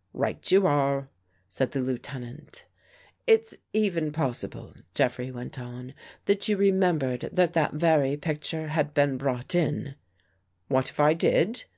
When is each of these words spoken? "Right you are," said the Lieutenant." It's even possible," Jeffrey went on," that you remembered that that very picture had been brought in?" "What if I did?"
"Right 0.12 0.52
you 0.52 0.66
are," 0.66 1.08
said 1.48 1.70
the 1.70 1.80
Lieutenant." 1.80 2.66
It's 3.26 3.54
even 3.72 4.12
possible," 4.12 4.74
Jeffrey 4.92 5.30
went 5.30 5.58
on," 5.58 5.94
that 6.26 6.46
you 6.46 6.58
remembered 6.58 7.30
that 7.32 7.54
that 7.54 7.72
very 7.72 8.18
picture 8.18 8.68
had 8.68 8.92
been 8.92 9.16
brought 9.16 9.54
in?" 9.54 9.94
"What 10.66 10.90
if 10.90 11.00
I 11.00 11.14
did?" 11.14 11.64